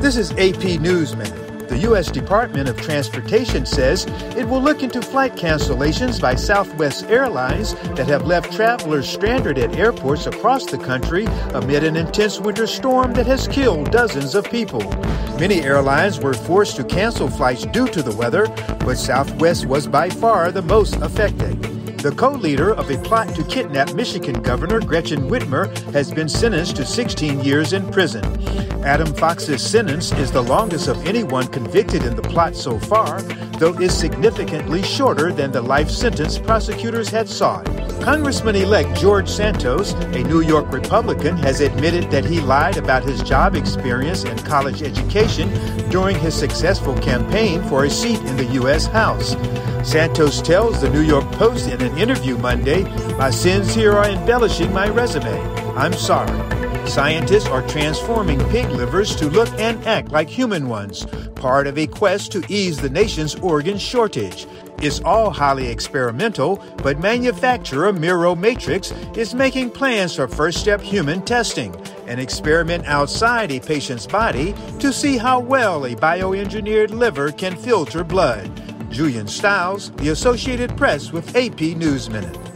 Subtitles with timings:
[0.00, 1.14] This is AP News.
[1.14, 2.10] The U.S.
[2.10, 8.26] Department of Transportation says it will look into flight cancellations by Southwest Airlines that have
[8.26, 13.46] left travelers stranded at airports across the country amid an intense winter storm that has
[13.46, 14.80] killed dozens of people.
[15.38, 18.46] Many airlines were forced to cancel flights due to the weather,
[18.80, 21.79] but Southwest was by far the most affected.
[22.02, 26.76] The co leader of a plot to kidnap Michigan Governor Gretchen Whitmer has been sentenced
[26.76, 28.24] to 16 years in prison.
[28.82, 33.20] Adam Fox's sentence is the longest of anyone convicted in the plot so far,
[33.58, 37.66] though is significantly shorter than the life sentence prosecutors had sought.
[38.00, 43.22] Congressman elect George Santos, a New York Republican, has admitted that he lied about his
[43.22, 45.50] job experience and college education
[45.90, 48.86] during his successful campaign for a seat in the U.S.
[48.86, 49.36] House.
[49.82, 52.84] Santos tells the New York Post in an interview Monday,
[53.16, 55.38] My sins here are embellishing my resume.
[55.76, 56.38] I'm sorry.
[56.88, 61.86] Scientists are transforming pig livers to look and act like human ones, part of a
[61.86, 64.46] quest to ease the nation's organ shortage.
[64.82, 71.76] It's all highly experimental, but manufacturer Miromatrix is making plans for first step human testing,
[72.06, 78.02] an experiment outside a patient's body to see how well a bioengineered liver can filter
[78.02, 78.69] blood.
[78.90, 82.49] Julian Stiles, The Associated Press with AP News Minute.